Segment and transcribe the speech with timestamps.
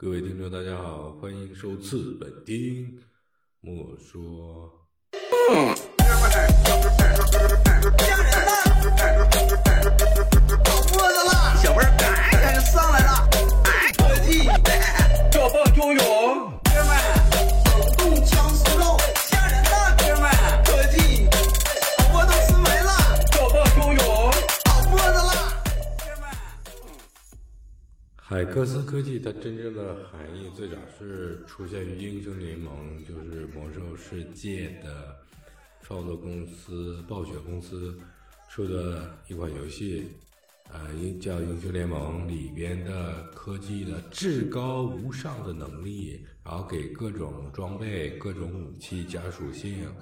[0.00, 2.98] 各位听众，大家好，欢迎收次本听
[3.60, 4.88] 莫说。
[28.30, 35.16] 海克斯科技它真正的含义最早是出现于英雄联盟，就是魔兽世界的
[35.82, 37.98] 创作公司暴雪公司
[38.48, 40.12] 出的一款游戏，
[40.70, 49.92] 呃，英叫英雄联盟里边的科技的至高无上的能力，然后给各种装备、各种武器加属性，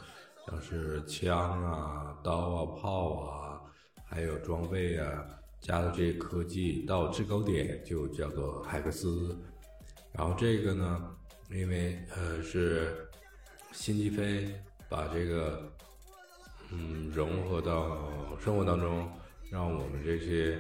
[0.47, 3.61] 像是枪啊、刀啊、炮啊，
[4.05, 5.25] 还有装备啊，
[5.61, 9.37] 加的这些科技到制高点就叫做海克斯。
[10.13, 11.17] 然后这个呢，
[11.51, 13.09] 因为呃是
[13.73, 14.49] 辛吉飞
[14.89, 15.71] 把这个
[16.71, 18.11] 嗯融合到
[18.41, 19.09] 生活当中，
[19.51, 20.59] 让我们这些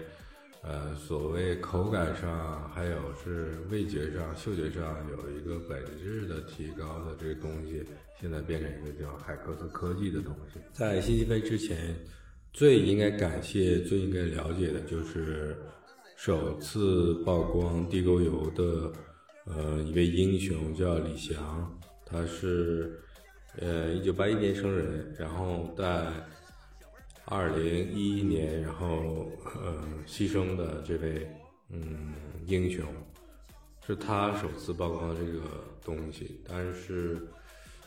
[0.62, 7.84] 呃所谓口感上，还有是味觉上、嗅觉上有一个本质的提高的这东西，
[8.20, 10.60] 现在变成一个叫海克斯科技的东西。
[10.72, 11.96] 在辛吉飞之前，
[12.58, 15.56] 最应该感谢、最应该了解的就是
[16.16, 18.92] 首次曝光地沟油的
[19.44, 21.72] 呃一位英雄叫李翔，
[22.04, 23.00] 他是
[23.60, 26.08] 呃一九八一年生人，然后在
[27.26, 29.30] 二零一一年，然后
[29.62, 31.28] 呃牺牲的这位
[31.70, 32.12] 嗯
[32.44, 32.84] 英雄，
[33.86, 35.42] 是他首次曝光这个
[35.84, 36.40] 东西。
[36.44, 37.22] 但是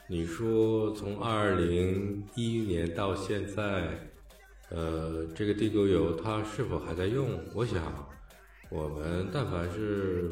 [0.07, 4.09] 你说从二零一一年到现在，
[4.73, 7.37] 呃，这个地沟油它是否还在用？
[7.53, 8.09] 我想，
[8.69, 10.31] 我们但凡是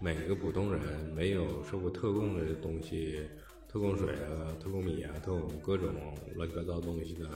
[0.00, 0.80] 每个普通人
[1.12, 3.20] 没有受过特供的东西，
[3.68, 7.28] 特供水啊、特供米啊、特供各种乱七八糟东西的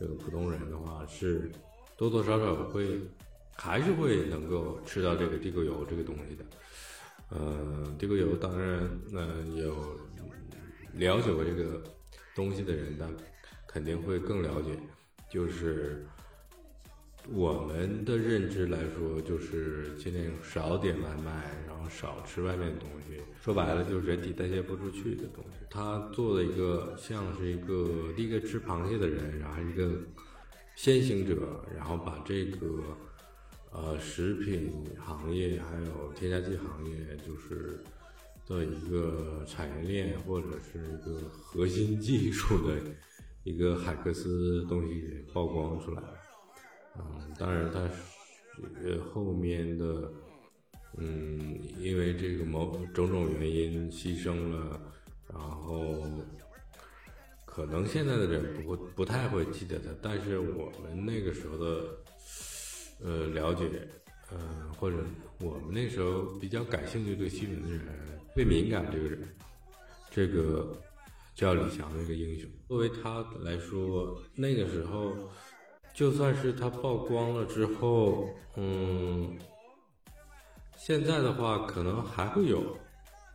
[0.00, 1.48] 这个普通人的话，是
[1.96, 3.00] 多多少少会
[3.54, 6.44] 还是会能够吃到这个地沟油这个东西的。
[7.30, 8.80] 呃，地沟油当然，
[9.12, 9.76] 呃，有
[10.94, 11.82] 了解过这个
[12.34, 13.08] 东西的人，那
[13.68, 14.76] 肯定会更了解。
[15.30, 16.06] 就是
[17.32, 23.22] 我们的认知来说，就是尽量少点外卖，然后少吃外面的东西。
[23.42, 25.58] 说白了，就是人体代谢不出去的东西。
[25.70, 29.90] 他做了一个像是一个第一个吃螃蟹的人，然后一个
[30.76, 32.96] 先行者，然后把这个
[33.72, 36.96] 呃食品行业还有添加剂行业，
[37.26, 37.82] 就是
[38.46, 42.76] 的一个产业链或者是一个核心技术的
[43.44, 46.14] 一个海克斯东西曝光出来了。
[46.96, 47.94] 嗯，当然他是
[48.82, 50.12] 呃后面的，
[50.96, 54.80] 嗯，因为这个某种种原因牺牲了，
[55.32, 56.04] 然后
[57.44, 61.98] 可能现在的人不会不太会记得他，但是我们那个时候的
[63.02, 63.68] 呃了解，
[64.30, 64.38] 呃
[64.78, 64.98] 或者
[65.40, 67.86] 我们那时候比较感兴趣对新闻的人，
[68.34, 69.28] 最敏感这个人，
[70.10, 70.72] 这个
[71.34, 75.12] 叫李翔的一个英雄，作为他来说，那个时候。
[75.92, 79.38] 就算是他曝光了之后，嗯，
[80.76, 82.76] 现在的话可能还会有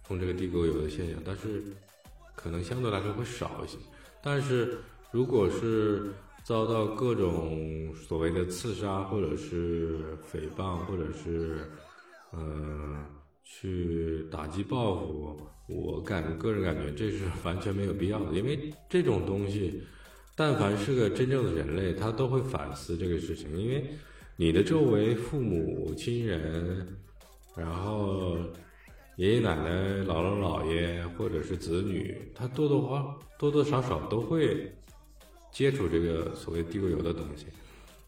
[0.09, 1.63] 用这个地沟油的现象，但是
[2.35, 3.77] 可能相对来说会少一些。
[4.21, 4.77] 但是
[5.09, 6.11] 如果是
[6.43, 11.71] 遭到各种所谓的刺杀，或者是诽谤，或者是
[12.33, 13.05] 嗯
[13.51, 19.81] 去打击报复，我感个人感觉这是 完全没有必要的，因为这种东西。
[20.35, 23.89] 但凡是个真正的人类，他都会反思这个事情，因为
[24.37, 26.87] 你的周围父母亲人，
[27.57, 28.37] 然后
[29.17, 34.71] 爷爷奶奶、姥姥姥爷或者是子女，他多多少多多少少都会
[35.51, 37.47] 接触这个所谓地沟油的东西。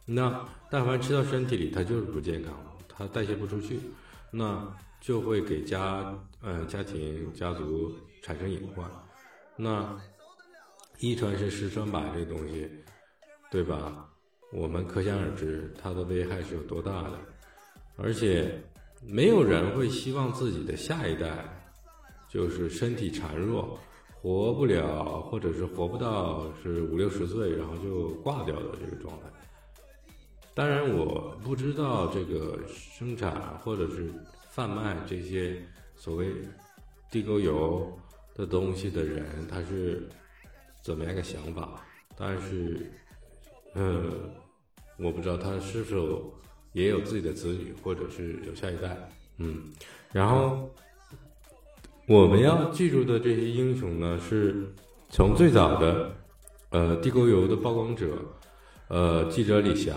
[0.06, 2.54] 那但凡吃到身体里，它就是不健康，
[2.88, 3.78] 它代谢不出去，
[4.32, 8.90] 那就会给家呃家庭家族产生隐患。
[9.58, 10.00] 那
[11.00, 12.70] 一传十，十传百，这东西，
[13.50, 14.08] 对吧？
[14.54, 17.20] 我们可想而知，它的危害是有多大的。
[17.98, 18.62] 而且，
[19.02, 21.50] 没有人会希望自己的下一代
[22.30, 23.80] 就是身体孱弱，
[24.14, 29.26] 活不了，或者是活不到是五六十岁，然后就挂掉的这个状态。
[30.54, 34.14] 当然，我不知道这个生产或者是
[34.52, 35.58] 贩卖这些
[35.96, 36.28] 所谓
[37.10, 37.92] 地沟油
[38.36, 40.08] 的东西的人，他是。
[40.84, 41.86] 怎么样一个想法？
[42.18, 42.92] 但是，
[43.76, 44.32] 嗯，
[44.98, 46.34] 我不知道他是否
[46.74, 48.98] 也有自己的子女，或者是有下一代。
[49.38, 49.62] 嗯，
[50.12, 50.68] 然后
[52.08, 54.74] 我们要记住的这些英雄呢，是
[55.12, 56.12] 从最早的
[56.72, 58.18] 呃地沟油的曝光者，
[58.88, 59.96] 呃记者李翔，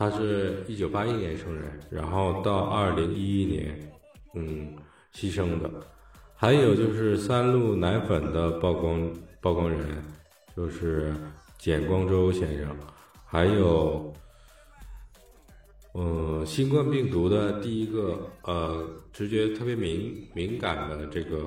[0.00, 3.92] 他是一九八一年生人，然后到二零一一年，
[4.34, 4.74] 嗯
[5.14, 5.70] 牺牲的。
[6.34, 9.12] 还有就是三鹿奶粉的曝光
[9.42, 9.78] 曝光人，
[10.56, 11.12] 就是
[11.58, 12.74] 简光洲先生，
[13.26, 14.10] 还有。
[15.92, 21.44] 嗯，新冠病毒的第一个呃直觉特别敏敏感的这个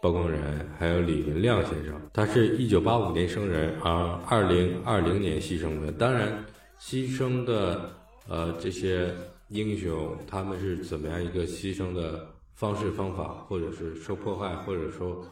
[0.00, 3.90] 曝光人，还有李文亮先生，他是一九八五年生人，而
[4.28, 5.90] 二零二零年牺牲的。
[5.90, 6.44] 当然，
[6.80, 7.90] 牺牲的
[8.28, 9.14] 呃这些
[9.48, 15.26] 英雄，他们是怎么样一个牺牲的方式方法，或者是受迫害，或者说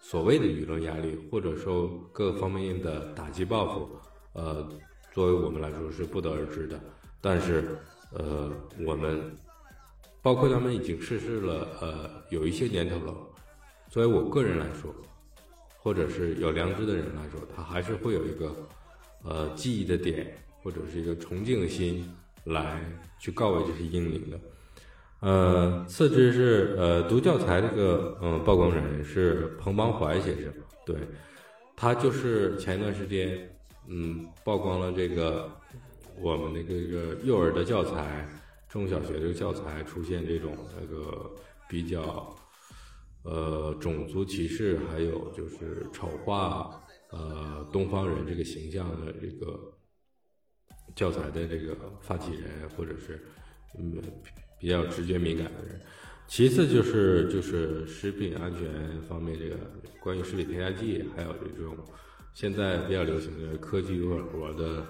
[0.00, 3.88] 所谓的舆论压力，或者说各方面的打击报复，
[4.32, 4.68] 呃，
[5.12, 6.80] 作为我们来说是不得而知的。
[7.20, 7.78] 但是。
[8.14, 8.52] 呃，
[8.84, 9.34] 我们
[10.20, 13.16] 包括他们已经逝世了，呃，有一些年头了。
[13.88, 14.94] 作为我个人来说，
[15.78, 18.54] 或者是有良知的人来说，他还是会有一个
[19.22, 22.08] 呃记忆的点，或者是一个崇敬的心
[22.44, 22.80] 来
[23.18, 24.40] 去告慰这些英灵的。
[25.20, 30.52] 呃，次之是呃读教材这个嗯曝光人是彭邦怀先生，
[30.86, 30.96] 对，
[31.76, 33.48] 他就是前一段时间
[33.88, 35.50] 嗯曝光了这个。
[36.20, 38.28] 我们那个个幼儿的教材，
[38.68, 41.28] 中小学的教材出现这种那个
[41.66, 42.36] 比较，
[43.22, 46.70] 呃，种族歧视，还有就是丑化
[47.10, 49.58] 呃东方人这个形象的这个
[50.94, 53.24] 教材的这个发起人，或者是
[53.78, 54.00] 嗯
[54.58, 55.80] 比较直觉敏感的人。
[56.26, 59.56] 其次就是就是食品安全方面这个
[60.00, 61.76] 关于食品添加剂，还有这种
[62.34, 64.86] 现在比较流行的科技恶活的。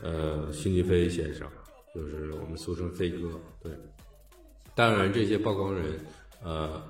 [0.00, 1.44] 呃，辛吉飞先生，
[1.92, 3.72] 就是我们俗称飞哥，对。
[4.72, 5.98] 当然，这些曝光人，
[6.40, 6.80] 呃，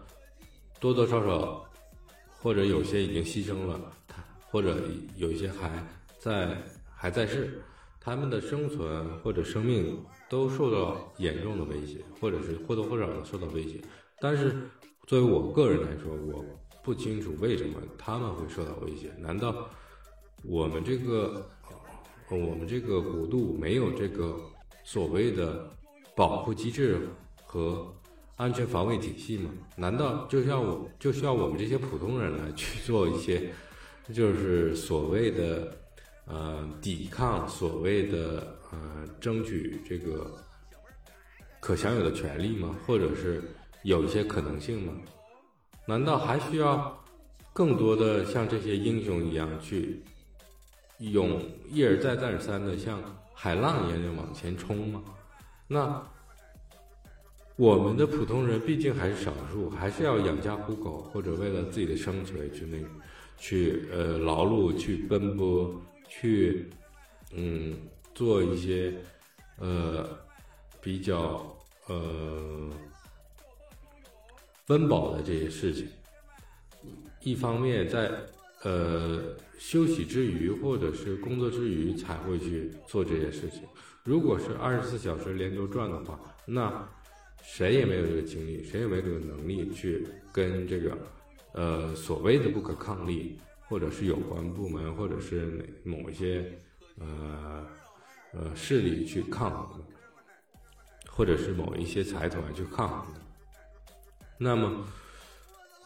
[0.79, 1.67] 多多少少，
[2.38, 4.76] 或者有些已经牺牲了，他或者
[5.17, 5.82] 有些还
[6.19, 6.55] 在
[6.94, 7.62] 还在世，
[8.00, 9.99] 他们的生存或者生命
[10.29, 13.81] 都受到严重的威胁，或者是或多或少的受到威胁。
[14.21, 14.55] 但是，
[15.06, 16.45] 作为我个人来说，我
[16.83, 19.12] 不清楚为什么他们会受到威胁？
[19.19, 19.69] 难道
[20.45, 21.49] 我们这个？
[22.31, 24.39] 我们这个国度没有这个
[24.85, 25.67] 所谓的
[26.15, 27.09] 保护机制
[27.47, 27.91] 和
[28.37, 29.49] 安全防卫体系吗？
[29.77, 33.51] 难道就需要我就需要我们这些普通人来去做一些，
[34.12, 35.75] 就是所谓的
[36.29, 40.33] 呃抵抗，所谓的呃争取这个
[41.61, 42.77] 可享有的权利吗？
[42.87, 43.43] 或者是
[43.83, 44.93] 有一些可能性吗？
[45.87, 47.03] 难道还需要
[47.53, 50.03] 更多的像这些英雄一样去？
[51.01, 51.41] 用
[51.71, 53.01] 一而再、再而三的像
[53.33, 55.01] 海浪一样往前冲吗？
[55.69, 56.03] 那
[57.55, 62.79] 我们的普通人毕竟还是少数，还是要养家糊口，或者为了自己的生存去那
[63.37, 65.73] 去呃劳碌、去奔波、
[66.08, 66.69] 去
[67.32, 67.76] 嗯
[68.14, 68.93] 做一些
[69.58, 70.19] 呃
[70.81, 71.56] 比较
[71.87, 72.70] 呃
[74.69, 75.88] 温饱的这些事情。
[77.20, 78.10] 一方面在。
[78.64, 83.62] 呃，休息之余或者是工作之余才会去做这些事情。
[84.02, 86.88] 如果是二十四小时连轴转的话，那
[87.40, 90.99] 谁也没有这个精力，谁也没有这个能力去跟这个
[91.52, 93.38] 呃所谓的不可抗力，
[93.69, 96.51] 或者是有关部门，或者是某一些
[96.98, 97.67] 呃
[98.32, 99.84] 呃势力去抗衡的，
[101.08, 103.20] 或者是某一些财团去抗衡的。
[104.39, 104.84] 那么。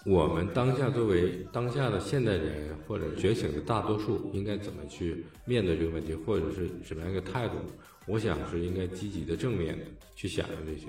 [0.05, 7.55] 我们当下作为当下的现代人或者觉醒的大多数，应该怎么去面对这个问题，或者是什么样一个态度？
[8.09, 9.85] 我想是应该积极的、正面的
[10.17, 10.89] 去想着这些。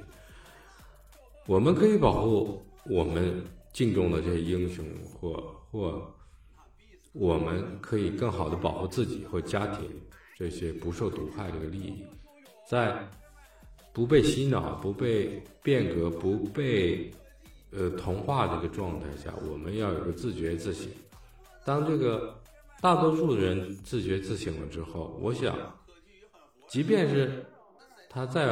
[1.45, 3.39] 我们可以保护我们
[3.71, 4.83] 敬重的这些英雄，
[5.13, 6.11] 或或
[7.13, 9.89] 我们可以更好的保护自己或家庭
[10.35, 12.05] 这些不受毒害这个利益，
[12.69, 13.07] 在
[13.93, 17.09] 不被洗脑、不被变革、不被。
[17.75, 20.87] 呃，同化这个状态下，我们要有个自觉自省。
[21.65, 22.39] 当这个
[22.79, 25.57] 大多数人自觉自省了之后，我想，
[26.67, 27.43] 即便是
[28.11, 28.45] 他再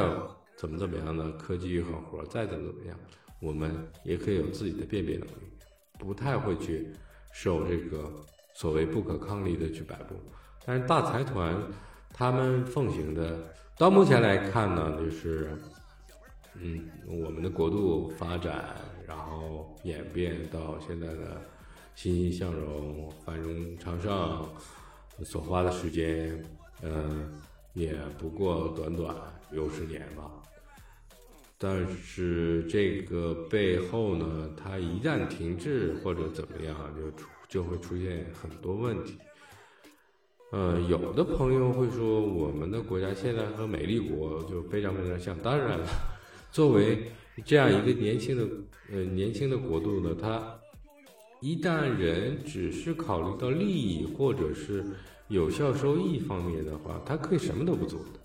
[0.56, 2.98] 怎么怎么样的科技与狠活，再怎么怎么样，
[3.38, 3.72] 我们
[4.04, 5.52] 也可以有自己的辨别能力，
[6.00, 6.88] 不太会去
[7.32, 8.10] 受这个
[8.54, 10.14] 所谓不可抗力的去摆布。
[10.64, 11.56] 但是大财团
[12.12, 15.50] 他们奉行的，到目前来看呢，就是。
[16.54, 18.76] 嗯，我们的国度发展，
[19.08, 21.40] 然后演变到现在的
[21.94, 24.46] 欣欣向荣、繁荣昌盛，
[25.24, 26.44] 所花的时间，
[26.82, 27.32] 嗯，
[27.72, 29.16] 也不过短短
[29.50, 30.30] 六十年吧。
[31.56, 39.18] 但是这个背后呢，它一旦停滞或者怎么样，就出就会出现很多问题。
[40.52, 45.36] 呃，有的朋友会说，我们的国家现在和美丽国就非常非常像。
[45.40, 45.86] 当然了，
[46.50, 47.10] 作为
[47.44, 48.48] 这样一个年轻的
[48.90, 50.58] 呃年轻的国度呢，它
[51.40, 54.82] 一旦人只是考虑到利益或者是
[55.28, 58.21] 有效收益方面的话，它可以什么都不做的。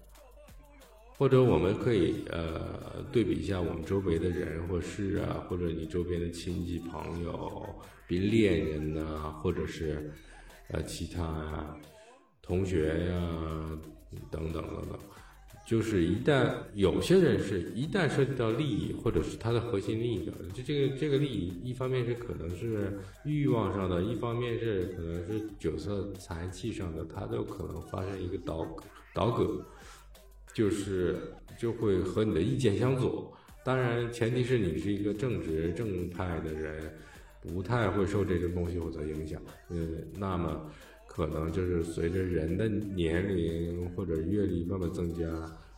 [1.17, 7.65] 或者我们可以呃对比一下我们周围的人或事啊，或者你周边的亲戚朋友、
[8.07, 10.11] 比恋人呐、或者是
[10.69, 11.75] 呃其他呀、
[12.41, 13.79] 同学呀、
[14.29, 14.99] 等等等等，
[15.65, 28.67] 就是一旦有些人是一旦涉及到利益或者是他的核心利益的，就这个这个利益，一方面是可能是欲望上的，一方面是可能是酒色财气上的，它都可能发生一个倒
[29.15, 29.65] 倒戈。
[30.57, 31.15] 就是
[31.55, 33.31] 就会和你的意见相左，
[33.63, 36.91] 当然前提是你是一个正直正派的人，
[37.43, 39.39] 不太会受这个东西所影响。
[39.69, 40.67] 嗯，那么
[41.05, 45.27] 可能就是随着人的年龄或者阅历慢慢增加，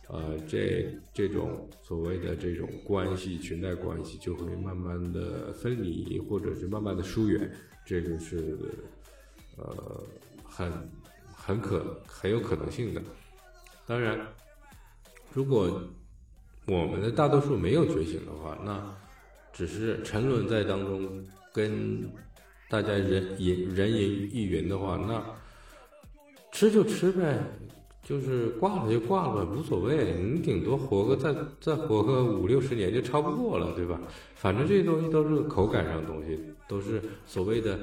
[0.08, 7.52] 呃，这这种所谓的这种关系裙带关系就会慢慢的分离，或者是慢慢的疏远，
[7.84, 8.56] 这个是
[9.58, 10.02] 呃
[10.42, 10.72] 很
[11.34, 13.02] 很可很有可能性的。
[13.86, 14.18] 当然。
[15.32, 15.80] 如果
[16.66, 18.82] 我们的大多数没有觉醒的话，那
[19.52, 22.10] 只是沉沦在当中，跟
[22.68, 25.24] 大家人云人云亦云的话，那
[26.52, 27.38] 吃就吃呗，
[28.02, 30.14] 就是挂了就挂了，无所谓。
[30.20, 34.00] 你顶多活个再再活个五六十年就超不过了，对吧？
[34.34, 37.78] 反正这些东西都是口感上的东西，都是所谓的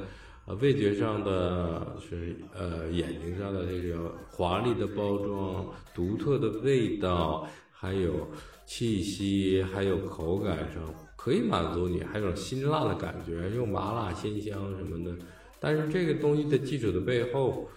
[0.47, 8.29] 呃味觉上的，是呃眼睛上的这个华丽的包装、独特的味道，还有
[8.65, 10.81] 气息，还有口感上
[11.17, 15.13] 可以满足你，还有辛辣的感觉，又麻辣鲜香什么的。
[15.59, 17.69] 但是这个东西的基础的背后。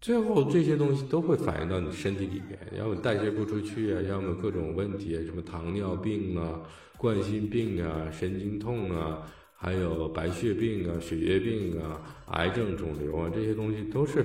[0.00, 6.62] 最后这些东西都会反映到你身体里面，要么代谢不出去啊，要么各种问题啊，什么糖尿病啊、
[6.96, 9.26] 冠心病啊、神经痛啊，
[9.60, 14.24] 还有白血病啊、血液病啊、癌症、肿瘤啊，这些东西都是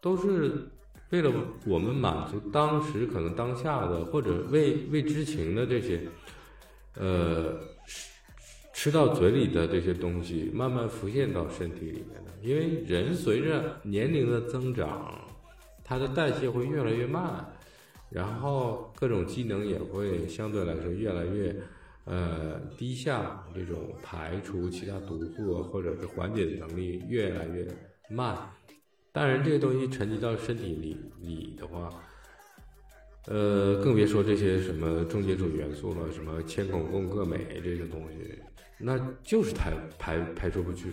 [0.00, 0.68] 都是
[1.10, 1.32] 为了
[1.66, 6.02] 我们满足当时可能当下的或者未未知情的这些，
[6.94, 7.58] 呃。
[8.78, 12.30] 吃到嘴里的这些东西，慢慢浮现到身体里面的。
[12.42, 15.18] 因为人随着年龄的增长，
[15.82, 17.42] 它的代谢会越来越慢，
[18.10, 21.56] 然后各种机能也会相对来说越来越
[22.06, 27.66] 呃低下，这种排除其他毒素或者是缓解的能力越来越
[28.08, 28.36] 慢。
[29.12, 31.90] 当然，这个东西沉积到身体里里的话，
[33.26, 38.38] 呃，更别说这些什么重金属元素了，什么铅、汞、汞、铬、镁这些东西。
[38.78, 40.92] 那就是排排排出不去，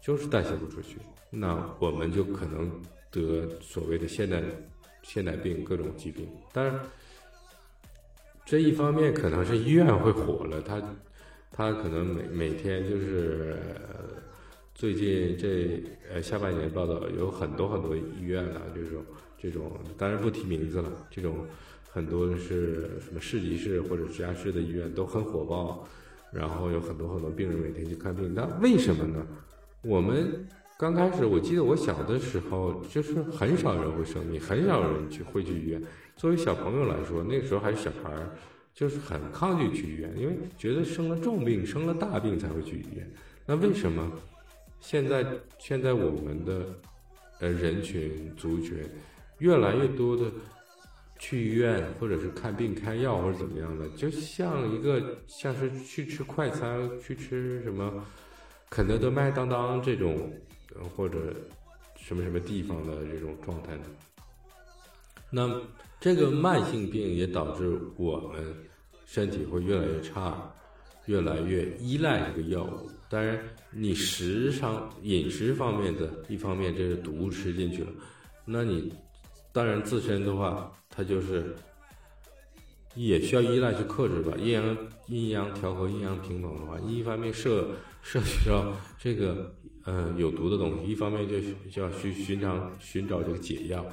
[0.00, 0.98] 就是代谢不出去，
[1.30, 4.40] 那我们就可能得所谓的现代
[5.02, 6.28] 现代病各种疾病。
[6.52, 6.78] 当然，
[8.52, 10.78] 这一方面可能是医院会火了，他
[11.50, 13.56] 他可能每每天就是
[14.74, 15.82] 最近这
[16.12, 19.02] 呃下半年报道有很多很多医院啊，这种
[19.38, 21.46] 这种当然不提名字了，这种
[21.88, 25.88] 很多是什么市级市或者直辖市的医院都很火爆。
[26.30, 29.26] 然后有很多很多病人每天去看病，那为什么呢？
[29.80, 30.46] 我们
[30.82, 35.80] 刚开始，我记得我小的时候，就是很少人会生病，很少人去会去医院。
[36.16, 38.28] 作为小朋友来说，那个时候还是小孩儿，
[38.74, 43.08] 就是很抗拒去医院，因为觉得生了重病、生了大病才会去医院。
[43.46, 44.10] 那为什么
[44.80, 45.24] 现在
[45.56, 46.66] 现在我们的
[47.38, 48.78] 呃人群族群
[49.38, 50.24] 越来越多的？
[51.16, 58.04] 去医院或者是看病开药或者怎么样的，就像一个像是去吃快餐、去吃什么
[58.68, 60.28] 肯德德、麦当当这种，
[60.94, 61.34] 或者
[61.96, 63.84] 什么什么地方的这种状态呢？
[65.30, 65.60] 那
[66.00, 68.54] 这个慢性病也导致我们
[69.06, 70.52] 身体会越来越差，
[71.06, 72.90] 越来越依赖这个药物。
[73.08, 73.38] 当然，
[73.70, 77.90] 你食上饮食方面的一方面，这个毒吃进去了，
[78.44, 78.92] 那你
[79.52, 80.72] 当然自身的话。
[80.94, 81.56] 它就是
[82.94, 84.76] 也需要依赖去克制吧，阴阳
[85.06, 87.70] 阴阳调和、阴阳平衡的话，一方面摄
[88.02, 89.50] 摄取到这个
[89.84, 93.84] 呃有毒的东西，一方面就就要去寻找寻找这个解药，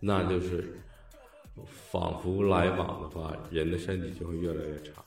[0.00, 0.78] 那就是
[1.66, 5.04] 仿佛来往的话，人的身体就会越来越差。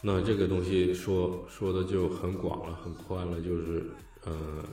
[0.00, 3.84] 那这个东西说说的就很广了，很宽了，就是
[4.24, 4.64] 呃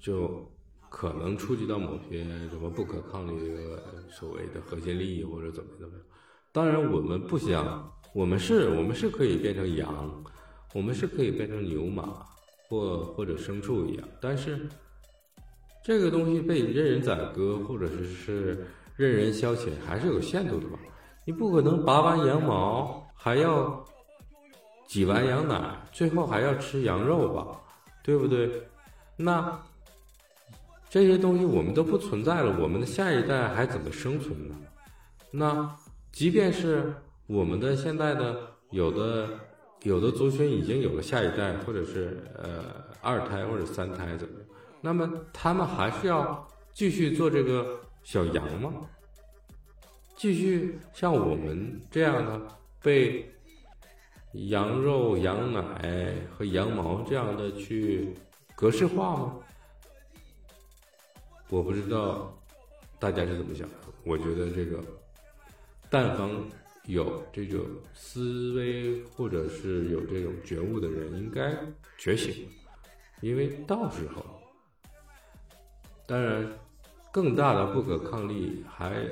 [0.00, 0.48] 就。
[0.94, 6.04] 可能触及到某些什么不可抗力的所谓的核心利益或者怎么怎么样。
[6.52, 10.22] 当然，我们不想，我们是，我们是可以变成羊，
[10.72, 12.24] 我们是可以变成牛马
[12.68, 14.68] 或或者牲畜一样，但是
[15.84, 20.78] 这个东西被任人宰割或者是是任人消遣，还是有限度的吧？
[21.24, 23.84] 你不可能拔完羊毛还要
[24.86, 27.60] 挤完羊奶，最后还要吃羊肉吧？
[28.02, 28.50] 对不对？
[29.16, 29.60] 那
[30.88, 34.54] 这些东西我们都不存在了，我们的下一代还怎么生存呢？
[35.30, 35.76] 那
[36.10, 36.92] 即便是
[37.26, 38.36] 我们的现在的
[38.70, 39.28] 有的
[39.84, 44.48] 有的族群已经有了下一代，或者是呃二胎或者三胎怎么样？
[44.80, 48.72] 那么他们还是要继续做这个小羊吗？
[50.16, 52.40] 继续像我们这样的
[52.80, 53.28] 被
[54.32, 58.14] 羊肉、羊奶和羊毛这样的去
[58.54, 59.34] 格式化吗？
[61.48, 62.32] 我不知道
[63.00, 63.74] 大家是怎么想的。
[64.04, 64.78] 我觉得这个，
[65.90, 66.30] 但凡
[66.86, 67.60] 有这种
[67.94, 71.56] 思维或者是有这种觉悟的人，应该
[71.96, 72.48] 觉醒，
[73.20, 74.24] 因为到时候，
[76.06, 76.46] 当然
[77.12, 79.06] 更大的不可抗力还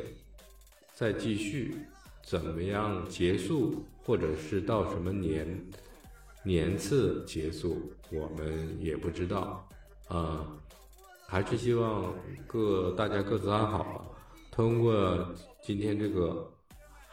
[0.94, 1.76] 在继续，
[2.24, 5.64] 怎么样结束，或者是到什么年
[6.42, 9.68] 年次结束，我们也不知道
[10.08, 10.46] 啊。
[11.28, 12.12] 还是希望
[12.44, 14.04] 各大家各自安好吧。
[14.50, 16.49] 通过今天这个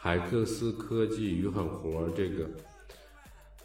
[0.08, 2.48] 海克斯科技与狠活这个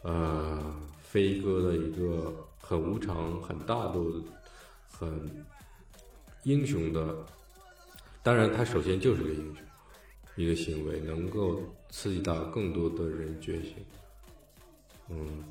[0.01, 4.21] 呃飞哥的一个很无常、很大度、
[4.89, 5.45] 很
[6.43, 7.15] 英雄的，
[8.21, 9.63] 当然他首先就是个英雄，
[10.35, 13.75] 一个行为能够刺激到更多的人觉醒。
[15.11, 15.45] 嗯，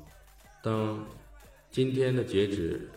[0.61, 1.03] 当
[1.71, 2.87] 今天的截止。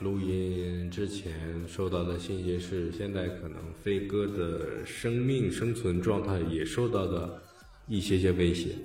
[0.00, 7.42] 录音之前收到的信息是，现在可能飞哥的生命生存状态也受到的
[7.86, 8.76] 一些些威胁。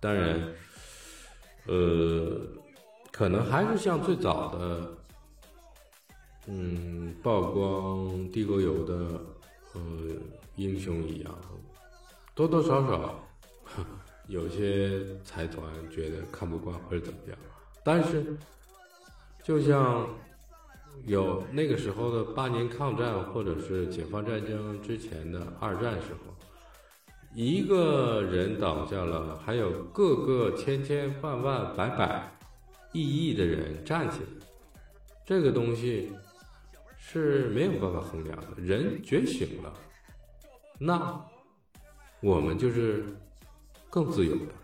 [0.00, 0.38] 当然，
[1.66, 2.40] 呃，
[3.10, 4.88] 可能还是像最早的，
[6.48, 8.94] 嗯，曝光地沟油的
[9.72, 9.80] 呃
[10.56, 11.34] 英雄一样，
[12.34, 13.26] 多多少少
[14.28, 17.38] 有些财团觉得看不惯或者怎么样，
[17.82, 18.36] 但是
[19.42, 20.06] 就像。
[21.06, 26.34] 有那个时候的八年抗战，或者是解放战争之前的二战时候，
[27.34, 32.38] 一个人倒下了，还有各个千千万万百百
[32.92, 34.46] 亿亿的人站起来，
[35.26, 36.12] 这个东西
[36.96, 38.46] 是没有办法衡量的。
[38.56, 39.74] 人觉醒了，
[40.78, 41.20] 那
[42.20, 43.04] 我们就是
[43.90, 44.63] 更自由的。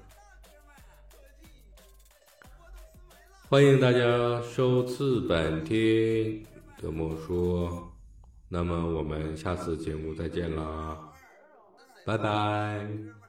[3.51, 6.47] 欢迎大家收次本听
[6.81, 7.93] 德莫说，
[8.49, 10.97] 那么我们下次节目再见啦，
[12.07, 13.20] 拜拜。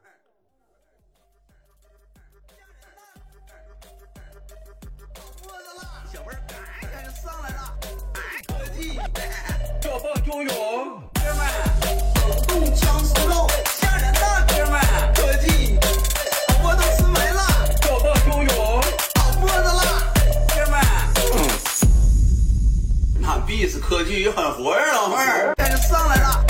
[24.12, 26.44] 必是科技与狠活儿，老妹儿，赶就上来了，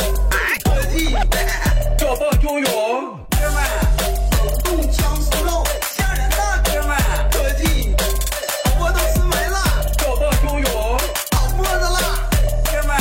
[0.66, 1.14] 科技，
[1.96, 2.66] 叫棒就有，
[3.30, 3.64] 哥们，
[4.32, 5.64] 手动枪手肉，
[5.96, 6.98] 吓人的哥们，
[7.30, 7.96] 科技，
[8.80, 9.62] 我都吃没了。
[10.00, 10.98] 叫棒就有，
[11.36, 11.98] 好脖子了，
[12.66, 12.98] 哥们。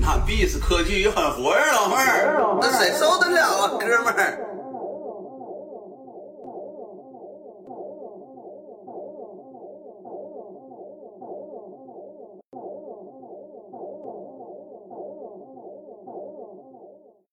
[0.00, 4.53] 那必是科技与狠活儿，老妹儿，那谁受得了啊，哥们儿？